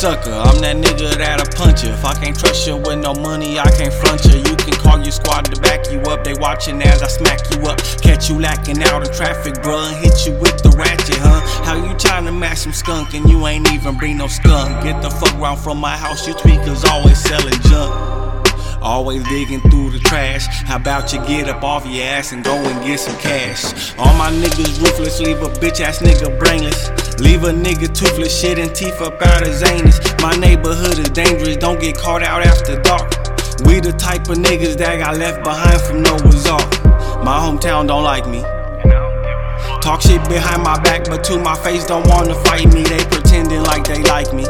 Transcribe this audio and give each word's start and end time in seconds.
sucker. 0.00 0.32
I'm 0.32 0.56
that 0.62 0.76
nigga 0.80 1.12
that'll 1.18 1.50
punch 1.52 1.84
you. 1.84 1.90
If 1.90 2.04
I 2.06 2.14
can't 2.14 2.38
trust 2.38 2.66
you 2.66 2.76
with 2.76 3.00
no 3.00 3.12
money, 3.12 3.58
I 3.58 3.68
can't 3.70 3.92
front 3.92 4.24
you. 4.24 4.38
You 4.38 4.56
can 4.56 4.72
call 4.72 4.96
your 5.02 5.12
squad 5.12 5.44
to 5.52 5.60
back 5.60 5.90
you 5.92 6.00
up. 6.08 6.24
They 6.24 6.32
watching 6.34 6.80
as 6.80 7.02
I 7.02 7.08
smack 7.08 7.40
you 7.52 7.60
up. 7.68 7.78
Catch 8.00 8.30
you 8.30 8.40
lacking 8.40 8.82
out 8.84 9.06
in 9.06 9.12
traffic, 9.12 9.54
bruh, 9.60 9.92
hit 10.00 10.24
you 10.24 10.32
with 10.40 10.62
the 10.62 10.70
ratchet, 10.70 11.20
huh? 11.20 11.40
How 11.64 11.76
you 11.76 11.92
trying 11.98 12.24
to 12.24 12.32
match 12.32 12.58
some 12.58 12.72
skunk 12.72 13.12
and 13.12 13.28
you 13.28 13.46
ain't 13.46 13.70
even 13.72 13.98
bring 13.98 14.16
no 14.16 14.26
skunk? 14.26 14.82
Get 14.84 15.02
the 15.02 15.10
fuck 15.10 15.34
round 15.38 15.60
from 15.60 15.78
my 15.78 15.96
house, 15.96 16.26
you 16.26 16.32
tweakers 16.32 16.88
always 16.88 17.18
selling 17.18 17.60
junk. 17.68 17.92
Always 18.82 19.22
digging 19.24 19.60
through 19.60 19.90
the 19.90 19.98
trash. 19.98 20.46
How 20.64 20.76
about 20.76 21.12
you 21.12 21.18
get 21.26 21.48
up 21.48 21.62
off 21.62 21.86
your 21.86 22.02
ass 22.02 22.32
and 22.32 22.42
go 22.42 22.54
and 22.54 22.84
get 22.84 22.98
some 22.98 23.16
cash? 23.18 23.94
All 23.98 24.14
my 24.14 24.30
niggas 24.30 24.80
ruthless, 24.80 25.20
leave 25.20 25.42
a 25.42 25.48
bitch 25.60 25.80
ass 25.80 25.98
nigga 25.98 26.38
brainless. 26.38 26.88
Leave 27.20 27.44
a 27.44 27.52
nigga 27.52 27.92
toothless, 27.92 28.40
shit 28.40 28.58
and 28.58 28.74
teeth 28.74 29.00
up 29.02 29.20
out 29.20 29.46
his 29.46 29.62
anus. 29.62 30.00
My 30.22 30.34
neighborhood 30.36 30.98
is 30.98 31.10
dangerous, 31.10 31.58
don't 31.58 31.78
get 31.78 31.98
caught 31.98 32.22
out 32.22 32.42
after 32.42 32.80
dark. 32.80 33.10
We 33.66 33.80
the 33.80 33.92
type 33.92 34.28
of 34.30 34.38
niggas 34.38 34.78
that 34.78 34.98
got 34.98 35.18
left 35.18 35.44
behind 35.44 35.80
from 35.82 36.02
Noah's 36.02 36.46
Ark. 36.46 36.82
My 37.22 37.38
hometown 37.38 37.86
don't 37.86 38.04
like 38.04 38.26
me. 38.26 38.40
Talk 39.82 40.00
shit 40.00 40.26
behind 40.26 40.62
my 40.62 40.80
back, 40.80 41.04
but 41.04 41.22
to 41.24 41.38
my 41.38 41.54
face 41.56 41.84
don't 41.84 42.06
wanna 42.08 42.34
fight 42.44 42.72
me. 42.72 42.82
They 42.82 43.04
pretending 43.04 43.62
like 43.62 43.84
they 43.84 44.02
like 44.04 44.32
me. 44.32 44.46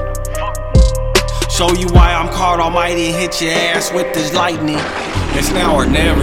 Show 1.60 1.74
you 1.74 1.88
why 1.88 2.14
I'm 2.14 2.32
called 2.32 2.58
almighty 2.58 3.08
and 3.08 3.16
hit 3.16 3.42
your 3.42 3.52
ass 3.52 3.92
with 3.92 4.14
this 4.14 4.32
lightning. 4.32 4.80
It's 5.36 5.50
now 5.52 5.74
or 5.76 5.84
never. 5.84 6.22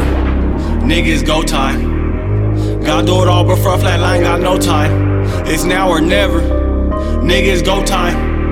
Niggas 0.82 1.24
go 1.24 1.44
time. 1.44 2.82
Gotta 2.82 3.06
do 3.06 3.22
it 3.22 3.28
all 3.28 3.44
before 3.44 3.78
flatline 3.78 4.22
got 4.22 4.42
no 4.42 4.58
time. 4.58 5.24
It's 5.46 5.64
now 5.64 5.90
or 5.90 6.02
never. 6.02 6.42
Niggas 7.22 7.64
go 7.64 7.86
time. 7.86 8.50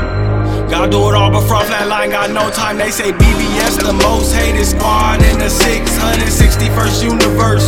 Gotta 0.70 0.92
do 0.92 1.10
it 1.10 1.16
all 1.16 1.32
before 1.32 1.62
flatline 1.62 2.12
got 2.12 2.30
no 2.30 2.52
time. 2.52 2.78
They 2.78 2.92
say 2.92 3.12
BBS 3.12 3.84
the 3.84 3.94
most 3.94 4.36
hated 4.36 4.66
squad 4.66 5.24
in 5.24 5.40
the 5.40 5.50
661st 5.50 7.04
universe. 7.04 7.68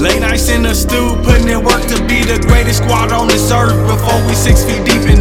Late 0.00 0.20
nights 0.20 0.48
in 0.50 0.62
the 0.62 0.72
stew, 0.72 1.16
putting 1.24 1.48
in 1.48 1.64
work 1.64 1.82
to 1.88 1.98
be 2.06 2.22
the 2.22 2.38
greatest 2.46 2.84
squad 2.84 3.10
on 3.10 3.26
this 3.26 3.50
earth 3.50 3.74
before 3.88 4.24
we 4.28 4.34
six 4.34 4.62
feet 4.62 4.84
deep. 4.86 5.13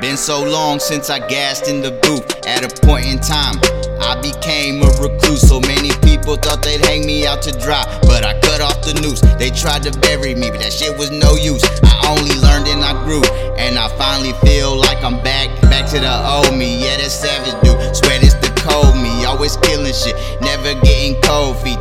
Been 0.00 0.16
so 0.16 0.44
long 0.44 0.78
since 0.78 1.10
I 1.10 1.18
gassed 1.18 1.66
in 1.66 1.82
the 1.82 1.90
booth. 1.90 2.22
At 2.46 2.62
a 2.62 2.70
point 2.86 3.06
in 3.06 3.18
time, 3.18 3.58
I 3.98 4.14
became 4.22 4.80
a 4.80 4.86
recluse. 5.02 5.42
So 5.42 5.58
many 5.58 5.90
people 6.06 6.36
thought 6.36 6.62
they'd 6.62 6.84
hang 6.86 7.04
me 7.04 7.26
out 7.26 7.42
to 7.42 7.52
dry, 7.58 7.82
but 8.02 8.24
I 8.24 8.38
cut 8.38 8.60
off 8.60 8.78
the 8.86 8.94
noose. 9.02 9.20
They 9.42 9.50
tried 9.50 9.82
to 9.90 9.98
bury 9.98 10.36
me, 10.36 10.50
but 10.50 10.60
that 10.60 10.72
shit 10.72 10.96
was 10.96 11.10
no 11.10 11.34
use. 11.34 11.64
I 11.82 12.14
only 12.14 12.30
learned 12.38 12.68
and 12.70 12.84
I 12.86 12.94
grew, 13.02 13.26
and 13.58 13.76
I 13.76 13.90
finally 13.98 14.34
feel 14.46 14.78
like 14.78 15.02
I'm 15.02 15.18
back, 15.24 15.50
back 15.62 15.90
to 15.90 15.98
the 15.98 16.14
old 16.30 16.56
me. 16.56 16.78
Yeah, 16.78 17.02
that 17.02 17.10
savage 17.10 17.58
dude. 17.66 17.74
Sweat 17.96 18.22
is 18.22 18.38
the 18.38 18.54
cold 18.62 18.94
me, 19.02 19.24
always 19.24 19.56
killing 19.66 19.92
shit, 19.92 20.14
never 20.40 20.78
getting 20.78 21.20
cold 21.22 21.58
feet. 21.58 21.77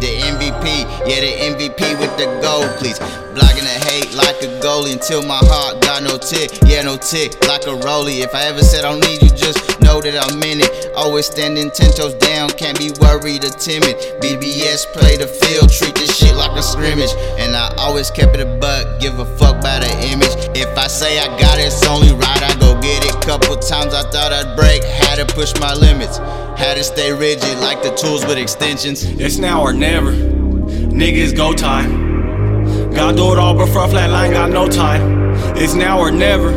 Yeah, 1.07 1.23
the 1.23 1.55
MVP 1.55 1.79
with 2.03 2.11
the 2.19 2.27
gold, 2.43 2.67
please. 2.83 2.99
Blocking 3.31 3.63
the 3.63 3.77
hate 3.87 4.11
like 4.11 4.35
a 4.43 4.51
goalie 4.59 4.91
until 4.91 5.23
my 5.23 5.39
heart 5.39 5.79
got 5.79 6.03
no 6.03 6.19
tick. 6.19 6.51
Yeah, 6.67 6.83
no 6.83 6.99
tick, 6.99 7.31
like 7.47 7.63
a 7.63 7.79
rollie. 7.79 8.27
If 8.27 8.35
I 8.35 8.43
ever 8.51 8.59
said 8.59 8.83
I 8.83 8.91
don't 8.91 8.99
need 9.07 9.23
you, 9.23 9.31
just 9.31 9.79
know 9.79 10.03
that 10.03 10.19
I'm 10.19 10.43
in 10.43 10.59
it. 10.59 10.91
Always 10.99 11.27
standing 11.27 11.71
ten 11.71 11.95
toes 11.95 12.11
down, 12.19 12.49
can't 12.59 12.75
be 12.75 12.91
worried 12.99 13.47
or 13.47 13.55
timid. 13.55 13.95
BBS 14.19 14.83
play 14.91 15.15
the 15.15 15.31
field, 15.31 15.71
treat 15.71 15.95
this 15.95 16.11
shit 16.11 16.35
like 16.35 16.51
a 16.59 16.61
scrimmage. 16.61 17.15
And 17.39 17.55
I 17.55 17.71
always 17.79 18.11
kept 18.11 18.35
it 18.35 18.43
a 18.43 18.49
buck, 18.59 18.99
give 18.99 19.17
a 19.17 19.25
fuck 19.39 19.63
by 19.63 19.79
the 19.79 19.91
image. 20.11 20.35
If 20.59 20.75
I 20.77 20.91
say 20.91 21.23
I 21.23 21.31
got 21.39 21.55
it, 21.55 21.71
it's 21.71 21.87
only 21.87 22.11
right, 22.11 22.43
I 22.43 22.51
go 22.59 22.75
get 22.83 23.07
it. 23.07 23.15
Couple 23.23 23.55
times 23.55 23.95
I 23.95 24.03
thought 24.11 24.35
I'd 24.35 24.59
break, 24.59 24.83
had 24.83 25.23
to 25.23 25.25
push 25.33 25.55
my 25.55 25.71
limits. 25.73 26.19
Had 26.59 26.75
to 26.75 26.83
stay 26.83 27.13
rigid 27.15 27.63
like 27.63 27.81
the 27.81 27.95
tools 27.95 28.25
with 28.27 28.37
extensions. 28.37 29.07
It's 29.07 29.37
now 29.37 29.63
or 29.63 29.71
never. 29.71 30.36
Niggas 30.67 31.35
go 31.35 31.53
time. 31.53 32.91
Gotta 32.93 33.15
do 33.15 33.31
it 33.31 33.37
all 33.37 33.53
but 33.53 33.67
before 33.67 33.87
flatline 33.87 34.31
got 34.31 34.49
no 34.51 34.67
time. 34.67 35.33
It's 35.55 35.73
now 35.73 35.99
or 35.99 36.11
never. 36.11 36.51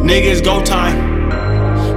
Niggas 0.00 0.42
go 0.42 0.64
time. 0.64 1.28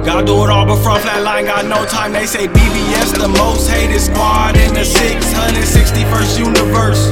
Gotta 0.04 0.26
do 0.26 0.44
it 0.44 0.50
all 0.50 0.66
but 0.66 0.76
before 0.76 0.98
flatline 0.98 1.46
got 1.46 1.64
no 1.64 1.84
time. 1.86 2.12
They 2.12 2.26
say 2.26 2.46
BBS 2.46 3.18
the 3.18 3.28
most 3.28 3.70
hated 3.70 4.00
squad 4.00 4.56
in 4.56 4.74
the 4.74 4.80
661st 4.80 6.38
universe. 6.38 7.08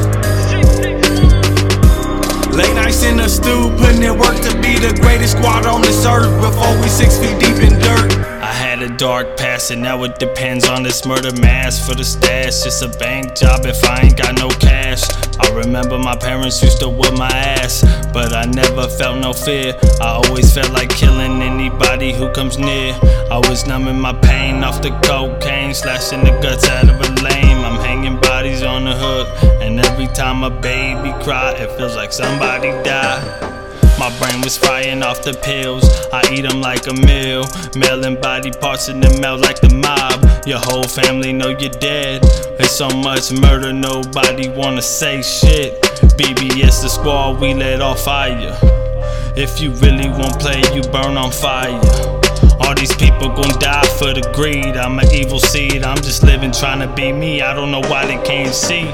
Late 2.55 2.75
nights 2.75 3.05
in 3.05 3.17
the 3.17 3.29
stew, 3.29 3.71
putting 3.79 4.03
in 4.03 4.19
work 4.19 4.37
to 4.43 4.53
be 4.61 4.77
the 4.79 4.99
greatest 5.01 5.39
squad 5.39 5.65
on 5.65 5.81
this 5.81 6.05
earth 6.05 6.29
before 6.43 6.77
we 6.83 6.89
six 6.89 7.17
feet 7.17 7.39
deep 7.39 7.57
in 7.63 7.79
dirt. 7.79 8.38
Had 8.79 8.93
a 8.93 8.97
dark 8.97 9.37
past, 9.37 9.73
and 9.73 9.83
now 9.83 10.05
it 10.05 10.21
depends 10.21 10.69
on 10.69 10.85
this 10.85 11.05
murder 11.05 11.33
mask 11.41 11.85
for 11.85 11.97
the 11.97 12.05
stash. 12.05 12.65
It's 12.65 12.81
a 12.81 12.89
bank 12.89 13.35
job 13.35 13.67
if 13.67 13.83
I 13.83 14.03
ain't 14.03 14.17
got 14.17 14.39
no 14.39 14.51
cash. 14.51 15.03
I 15.41 15.51
remember 15.53 15.99
my 15.99 16.15
parents 16.15 16.63
used 16.63 16.79
to 16.83 16.89
whip 16.89 17.19
my 17.19 17.27
ass, 17.27 17.83
but 18.13 18.33
I 18.33 18.45
never 18.45 18.87
felt 18.87 19.21
no 19.21 19.33
fear. 19.33 19.77
I 20.01 20.23
always 20.23 20.55
felt 20.55 20.71
like 20.71 20.91
killing 20.91 21.43
anybody 21.43 22.13
who 22.13 22.33
comes 22.33 22.57
near. 22.57 22.97
I 23.33 23.43
was 23.49 23.67
numbing 23.67 23.99
my 23.99 24.13
pain 24.13 24.63
off 24.63 24.81
the 24.81 24.91
cocaine, 25.03 25.75
slashing 25.75 26.23
the 26.23 26.39
guts 26.41 26.69
out 26.69 26.89
of 26.89 27.01
a 27.01 27.23
lame. 27.25 27.65
I'm 27.65 27.81
hanging 27.81 28.21
bodies 28.21 28.63
on 28.63 28.85
the 28.85 28.95
hook, 28.95 29.27
and 29.61 29.81
every 29.81 30.07
time 30.07 30.45
a 30.45 30.51
baby 30.51 31.11
cry, 31.25 31.51
it 31.51 31.77
feels 31.77 31.97
like 31.97 32.13
somebody 32.13 32.71
died. 32.85 33.58
My 33.99 34.17
brain 34.19 34.41
was 34.43 34.57
frying 34.57 35.03
off 35.03 35.23
the 35.23 35.35
pills. 35.43 35.85
I 36.13 36.23
eat 36.33 36.43
them 36.43 36.61
like 36.61 36.87
a 36.87 36.95
meal. 36.95 37.45
Mailing 37.75 38.21
body 38.21 38.51
parts 38.51 38.89
in 38.89 39.01
the 39.01 39.11
mouth 39.21 39.41
like 39.41 39.61
the 39.61 39.75
mob. 39.75 40.47
Your 40.47 40.61
whole 40.61 40.85
family 40.85 41.33
know 41.33 41.49
you're 41.49 41.79
dead. 41.81 42.23
There's 42.57 42.71
so 42.71 42.89
much 42.89 43.33
murder, 43.33 43.73
nobody 43.73 44.49
wanna 44.49 44.83
say 44.83 45.23
shit. 45.23 45.83
BBS 46.17 46.83
the 46.83 46.89
squad, 46.89 47.41
we 47.41 47.55
let 47.55 47.81
off 47.81 48.01
fire. 48.01 48.57
If 49.37 49.61
you 49.61 49.71
really 49.73 50.09
won't 50.09 50.39
play, 50.41 50.63
you 50.75 50.83
burn 50.83 51.17
on 51.17 51.31
fire. 51.31 51.81
All 52.61 52.75
these 52.75 52.95
people 52.97 53.29
gon' 53.29 53.59
die 53.61 53.87
for 53.99 54.13
the 54.13 54.29
greed. 54.35 54.77
I'm 54.77 54.99
an 54.99 55.13
evil 55.13 55.39
seed. 55.39 55.85
I'm 55.85 55.97
just 55.99 56.23
living 56.23 56.53
trying 56.53 56.81
to 56.81 56.93
be 56.95 57.13
me. 57.13 57.41
I 57.41 57.55
don't 57.55 57.71
know 57.71 57.83
why 57.83 58.07
they 58.07 58.23
can't 58.25 58.55
see. 58.55 58.87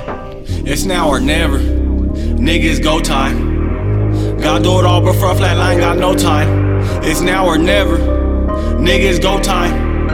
It's 0.71 0.84
now 0.84 1.09
or 1.09 1.21
never. 1.21 1.59
Niggas 1.59 2.83
go 2.83 3.00
time. 3.00 3.53
Gotta 4.41 4.62
do 4.62 4.78
it 4.78 4.84
all 4.84 5.00
before 5.00 5.34
flatline 5.34 5.78
got 5.78 5.99
no 5.99 6.15
time. 6.15 6.81
It's 7.03 7.21
now 7.21 7.47
or 7.47 7.59
never. 7.59 7.99
Niggas 8.78 9.21
go 9.22 9.41
time. 9.41 10.06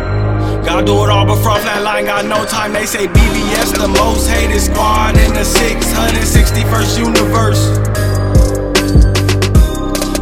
Gotta 0.64 0.84
do 0.84 1.04
it 1.04 1.10
all 1.10 1.26
before 1.26 1.56
flatline 1.56 2.06
got 2.06 2.24
no 2.24 2.44
time. 2.44 2.72
They 2.72 2.86
say 2.86 3.06
BBS 3.06 3.76
the 3.78 3.88
most 3.88 4.28
hated 4.28 4.60
squad 4.60 5.16
in 5.16 5.32
the 5.32 5.40
661st 5.40 6.98
universe. 6.98 7.78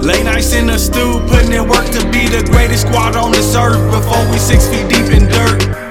Late 0.04 0.24
nights 0.24 0.54
in 0.54 0.66
the 0.66 0.78
stew, 0.78 1.20
putting 1.28 1.52
in 1.52 1.68
work 1.68 1.86
to 1.86 2.02
be 2.10 2.28
the 2.28 2.42
greatest 2.50 2.86
squad 2.86 3.16
on 3.16 3.32
this 3.32 3.54
earth 3.54 3.90
before 3.90 4.30
we 4.30 4.38
six 4.38 4.66
feet 4.68 4.88
deep 4.88 5.10
in 5.12 5.28
dirt. 5.28 5.87